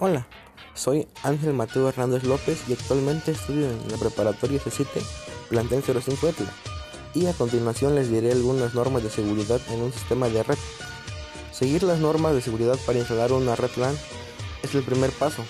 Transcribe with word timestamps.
Hola, 0.00 0.26
soy 0.74 1.06
Ángel 1.22 1.52
Mateo 1.52 1.88
Hernández 1.88 2.24
López 2.24 2.64
y 2.68 2.72
actualmente 2.72 3.30
estudio 3.30 3.70
en 3.70 3.92
la 3.92 3.96
preparatoria 3.96 4.58
C7, 4.58 4.88
plantel 5.48 5.84
05 5.84 6.26
Etla. 6.26 6.50
Y 7.14 7.26
a 7.26 7.32
continuación 7.32 7.94
les 7.94 8.10
diré 8.10 8.32
algunas 8.32 8.74
normas 8.74 9.04
de 9.04 9.10
seguridad 9.10 9.60
en 9.70 9.82
un 9.82 9.92
sistema 9.92 10.28
de 10.28 10.42
red. 10.42 10.58
Seguir 11.52 11.84
las 11.84 12.00
normas 12.00 12.34
de 12.34 12.40
seguridad 12.40 12.76
para 12.84 12.98
instalar 12.98 13.32
una 13.32 13.54
red 13.54 13.70
LAN 13.76 13.96
es 14.64 14.74
el 14.74 14.82
primer 14.82 15.12
paso, 15.12 15.44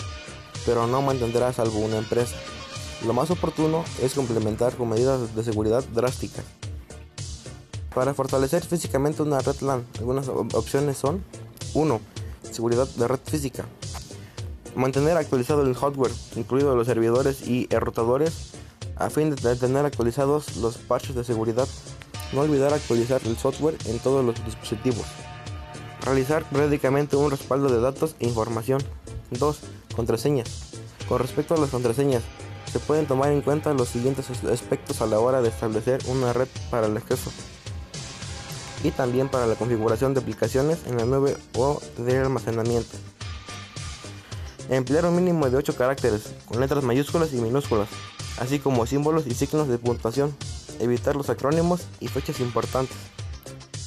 pero 0.66 0.86
no 0.86 1.00
mantendrá 1.00 1.50
salvo 1.54 1.79
una 1.79 1.96
empresa. 1.96 2.36
Lo 3.06 3.14
más 3.14 3.30
oportuno 3.30 3.82
es 4.02 4.12
complementar 4.12 4.74
con 4.76 4.90
medidas 4.90 5.34
de 5.34 5.42
seguridad 5.42 5.82
drásticas. 5.95 6.45
Para 7.95 8.12
fortalecer 8.12 8.62
físicamente 8.62 9.22
una 9.22 9.40
red 9.40 9.58
LAN, 9.62 9.86
algunas 9.98 10.29
opciones 10.29 10.98
son 10.98 11.24
1. 11.72 11.98
Seguridad 12.50 12.86
de 12.88 13.08
red 13.08 13.20
física. 13.24 13.64
Mantener 14.75 15.17
actualizado 15.17 15.62
el 15.62 15.75
hardware, 15.75 16.12
incluidos 16.36 16.76
los 16.76 16.86
servidores 16.86 17.46
y 17.46 17.68
rotadores, 17.68 18.53
a 18.96 19.11
fin 19.11 19.35
de 19.35 19.57
tener 19.57 19.85
actualizados 19.85 20.57
los 20.57 20.79
parches 20.79 21.14
de 21.14 21.25
seguridad. 21.25 21.68
No 22.32 22.40
olvidar 22.40 22.72
actualizar 22.72 23.21
el 23.25 23.36
software 23.36 23.76
en 23.86 23.98
todos 23.98 24.25
los 24.25 24.45
dispositivos. 24.45 25.04
Realizar 26.04 26.45
periódicamente 26.45 27.17
un 27.17 27.31
respaldo 27.31 27.68
de 27.68 27.81
datos 27.81 28.17
e 28.18 28.26
información. 28.26 28.82
2. 29.31 29.58
Contraseñas. 29.95 30.72
Con 31.09 31.20
respecto 31.20 31.54
a 31.54 31.59
las 31.59 31.70
contraseñas, 31.70 32.22
se 32.72 32.81
pueden 32.81 33.06
tomar 33.06 33.31
en 33.31 33.42
cuenta 33.42 33.72
los 33.72 33.89
siguientes 33.89 34.28
aspectos 34.31 35.00
a 35.00 35.06
la 35.06 35.20
hora 35.20 35.41
de 35.41 35.48
establecer 35.48 36.00
una 36.09 36.33
red 36.33 36.48
para 36.70 36.89
el 36.89 36.97
acceso 36.97 37.31
y 38.84 38.91
también 38.91 39.28
para 39.28 39.47
la 39.47 39.55
configuración 39.55 40.12
de 40.12 40.20
aplicaciones 40.20 40.81
en 40.86 40.98
la 40.98 41.06
nube 41.06 41.36
o 41.56 41.81
de 41.97 42.19
almacenamiento. 42.19 42.97
Emplear 44.70 45.05
un 45.05 45.17
mínimo 45.17 45.50
de 45.50 45.56
8 45.56 45.77
caracteres 45.77 46.33
con 46.47 46.59
letras 46.59 46.83
mayúsculas 46.83 47.33
y 47.34 47.37
minúsculas, 47.37 47.89
así 48.39 48.59
como 48.59 48.87
símbolos 48.87 49.27
y 49.27 49.34
signos 49.34 49.69
de 49.69 49.79
puntuación. 49.79 50.34
Evitar 50.81 51.17
los 51.17 51.29
acrónimos 51.29 51.83
y 52.01 52.09
fechas 52.09 52.41
importantes. 52.41 52.97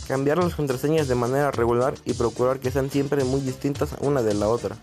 Cambiar 0.08 0.38
las 0.38 0.56
contraseñas 0.56 1.08
de 1.08 1.16
manera 1.16 1.52
regular 1.52 1.96
y 2.06 2.14
procurar 2.14 2.60
que 2.60 2.72
sean 2.72 2.92
siempre 2.92 3.24
muy 3.24 3.42
distintas 3.42 3.90
una 4.02 4.22
de 4.22 4.36
la 4.36 4.48
otra. 4.48 4.78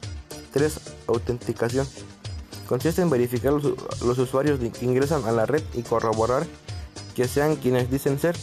3. 0.53 0.81
Autenticación. 1.06 1.86
Consiste 2.69 3.01
en 3.01 3.11
verificar 3.11 3.53
los, 3.53 3.64
los 4.03 4.19
usuarios 4.19 4.58
que 4.58 4.84
ingresan 4.84 5.25
a 5.25 5.33
la 5.33 5.47
red 5.47 5.62
y 5.75 5.83
corroborar 5.83 6.47
que 7.14 7.29
sean 7.29 7.56
quienes 7.56 7.91
dicen 7.91 8.19
ser. 8.19 8.36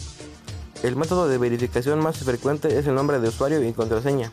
El 0.82 0.96
método 0.96 1.28
de 1.28 1.38
verificación 1.38 2.00
más 2.00 2.18
frecuente 2.18 2.78
es 2.78 2.86
el 2.86 2.94
nombre 2.94 3.20
de 3.20 3.28
usuario 3.28 3.62
y 3.62 3.72
contraseña, 3.72 4.32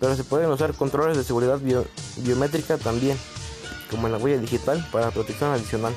pero 0.00 0.16
se 0.16 0.24
pueden 0.24 0.50
usar 0.50 0.74
controles 0.74 1.16
de 1.16 1.24
seguridad 1.24 1.58
biométrica 2.16 2.78
también, 2.78 3.18
como 3.90 4.06
en 4.06 4.12
la 4.12 4.18
huella 4.18 4.38
digital 4.38 4.86
para 4.92 5.10
protección 5.10 5.52
adicional. 5.52 5.94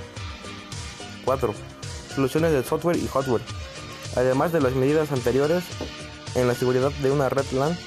4. 1.26 1.54
Soluciones 2.16 2.52
de 2.52 2.64
software 2.64 2.98
y 2.98 3.08
hardware. 3.08 3.42
Además 4.16 4.52
de 4.52 4.62
las 4.62 4.74
medidas 4.74 5.12
anteriores, 5.12 5.64
en 6.36 6.48
la 6.48 6.56
seguridad 6.56 6.92
de 6.92 7.12
una 7.12 7.30
red 7.30 7.46
LAN 7.52 7.78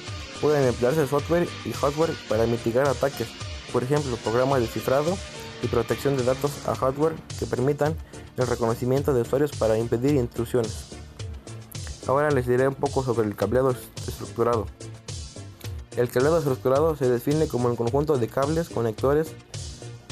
pueden 0.41 0.67
emplearse 0.67 1.07
software 1.07 1.47
y 1.65 1.71
hardware 1.73 2.11
para 2.29 2.45
mitigar 2.45 2.87
ataques, 2.87 3.27
por 3.71 3.83
ejemplo, 3.83 4.15
programas 4.17 4.61
de 4.61 4.67
cifrado 4.67 5.17
y 5.61 5.67
protección 5.67 6.17
de 6.17 6.23
datos 6.23 6.51
a 6.67 6.75
hardware 6.75 7.15
que 7.39 7.45
permitan 7.45 7.95
el 8.37 8.47
reconocimiento 8.47 9.13
de 9.13 9.21
usuarios 9.21 9.51
para 9.51 9.77
impedir 9.77 10.15
intrusiones. 10.15 10.89
Ahora 12.07 12.29
les 12.29 12.45
diré 12.45 12.67
un 12.67 12.75
poco 12.75 13.03
sobre 13.03 13.27
el 13.27 13.35
cableado 13.35 13.75
estructurado. 14.07 14.67
El 15.97 16.09
cableado 16.09 16.39
estructurado 16.39 16.95
se 16.97 17.09
define 17.09 17.47
como 17.47 17.69
el 17.69 17.77
conjunto 17.77 18.17
de 18.17 18.27
cables, 18.27 18.67
conectores, 18.67 19.29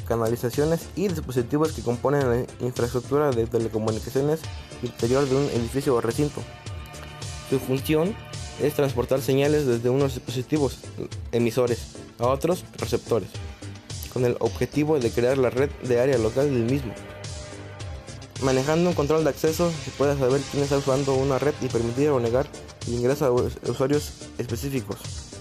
canalizaciones 0.08 0.88
y 0.96 1.10
dispositivos 1.10 1.74
que 1.74 1.82
componen 1.82 2.30
la 2.30 2.66
infraestructura 2.66 3.32
de 3.32 3.48
telecomunicaciones 3.48 4.40
interior 4.82 5.28
de 5.28 5.36
un 5.36 5.44
edificio 5.44 5.96
o 5.96 6.02
recinto. 6.02 6.42
Su 7.50 7.60
función 7.60 8.16
es 8.62 8.74
transportar 8.76 9.22
señales 9.22 9.66
desde 9.66 9.90
unos 9.90 10.16
dispositivos 10.16 10.78
emisores 11.34 11.80
a 12.20 12.28
otros 12.28 12.64
receptores, 12.78 13.30
con 14.14 14.24
el 14.24 14.38
objetivo 14.40 15.00
de 15.00 15.12
crear 15.12 15.38
la 15.38 15.50
red 15.50 15.70
de 15.84 16.00
área 16.00 16.18
local 16.18 16.46
del 16.46 16.64
mismo. 16.64 16.94
Manejando 18.42 18.90
un 18.90 18.96
control 18.96 19.24
de 19.24 19.32
acceso 19.32 19.72
se 19.84 19.92
puede 19.92 20.18
saber 20.18 20.42
quién 20.52 20.64
está 20.64 20.78
usando 20.78 21.14
una 21.16 21.40
red 21.40 21.54
y 21.62 21.68
permitir 21.68 22.10
o 22.10 22.20
negar 22.20 22.48
el 22.88 22.94
ingreso 22.94 23.26
a 23.26 23.70
usuarios 23.70 24.12
específicos. 24.38 25.33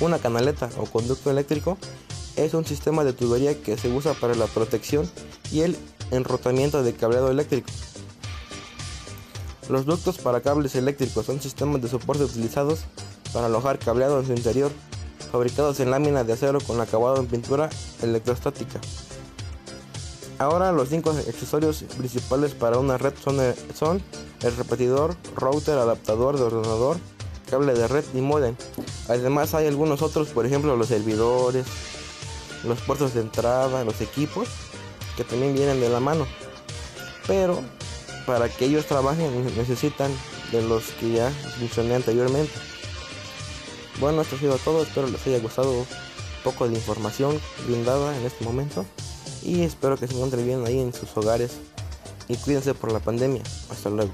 Una 0.00 0.18
canaleta 0.18 0.68
o 0.78 0.86
conducto 0.86 1.30
eléctrico 1.30 1.78
es 2.36 2.54
un 2.54 2.64
sistema 2.64 3.04
de 3.04 3.12
tubería 3.12 3.60
que 3.60 3.76
se 3.76 3.88
usa 3.88 4.14
para 4.14 4.34
la 4.34 4.46
protección 4.46 5.08
y 5.52 5.60
el 5.60 5.76
enrotamiento 6.10 6.82
de 6.82 6.94
cableado 6.94 7.30
eléctrico. 7.30 7.70
Los 9.68 9.86
ductos 9.86 10.18
para 10.18 10.40
cables 10.40 10.74
eléctricos 10.74 11.26
son 11.26 11.40
sistemas 11.40 11.80
de 11.80 11.88
soporte 11.88 12.24
utilizados 12.24 12.80
para 13.32 13.46
alojar 13.46 13.78
cableado 13.78 14.20
en 14.20 14.26
su 14.26 14.32
interior, 14.32 14.70
fabricados 15.32 15.80
en 15.80 15.90
lámina 15.90 16.24
de 16.24 16.32
acero 16.32 16.60
con 16.60 16.80
acabado 16.80 17.16
en 17.16 17.26
pintura 17.26 17.70
electrostática. 18.02 18.80
Ahora 20.38 20.72
los 20.72 20.88
cinco 20.88 21.10
accesorios 21.10 21.84
principales 21.96 22.52
para 22.52 22.78
una 22.78 22.98
red 22.98 23.14
son 23.22 23.40
el, 23.40 23.54
son 23.74 24.02
el 24.42 24.56
repetidor, 24.56 25.16
router, 25.36 25.78
adaptador 25.78 26.36
de 26.36 26.42
ordenador, 26.42 26.98
cable 27.44 27.74
de 27.74 27.88
red 27.88 28.04
y 28.14 28.20
modem. 28.20 28.56
Además 29.08 29.54
hay 29.54 29.66
algunos 29.66 30.02
otros, 30.02 30.28
por 30.28 30.46
ejemplo 30.46 30.76
los 30.76 30.88
servidores, 30.88 31.66
los 32.64 32.80
puertos 32.80 33.14
de 33.14 33.20
entrada, 33.20 33.84
los 33.84 34.00
equipos, 34.00 34.48
que 35.16 35.24
también 35.24 35.54
vienen 35.54 35.80
de 35.80 35.88
la 35.88 36.00
mano. 36.00 36.26
Pero 37.26 37.62
para 38.26 38.48
que 38.48 38.64
ellos 38.66 38.86
trabajen 38.86 39.44
necesitan 39.56 40.10
de 40.52 40.62
los 40.62 40.84
que 40.92 41.12
ya 41.12 41.32
mencioné 41.60 41.94
anteriormente. 41.96 42.52
Bueno, 44.00 44.22
esto 44.22 44.36
ha 44.36 44.38
sido 44.38 44.58
todo, 44.58 44.82
espero 44.82 45.06
les 45.06 45.26
haya 45.26 45.38
gustado 45.38 45.70
un 45.70 45.86
poco 46.42 46.68
de 46.68 46.74
información 46.74 47.40
brindada 47.66 48.16
en 48.16 48.26
este 48.26 48.44
momento 48.44 48.84
y 49.42 49.62
espero 49.62 49.96
que 49.96 50.06
se 50.06 50.14
encuentren 50.14 50.46
bien 50.46 50.66
ahí 50.66 50.80
en 50.80 50.92
sus 50.92 51.16
hogares 51.16 51.52
y 52.28 52.36
cuídense 52.36 52.74
por 52.74 52.92
la 52.92 53.00
pandemia. 53.00 53.42
Hasta 53.70 53.90
luego. 53.90 54.12